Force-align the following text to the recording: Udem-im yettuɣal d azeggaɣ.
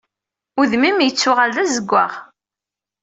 Udem-im 0.59 0.99
yettuɣal 1.01 1.51
d 1.55 1.57
azeggaɣ. 1.63 2.11